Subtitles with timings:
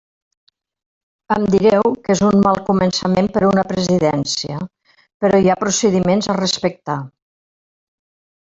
[1.35, 4.59] Em direu que és un mal començament per una presidència,
[5.25, 7.01] però hi ha procediments a respectar.